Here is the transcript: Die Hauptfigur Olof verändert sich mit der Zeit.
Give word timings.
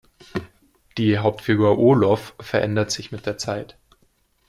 Die 0.97 1.19
Hauptfigur 1.19 1.77
Olof 1.77 2.33
verändert 2.39 2.89
sich 2.89 3.11
mit 3.11 3.27
der 3.27 3.37
Zeit. 3.37 3.77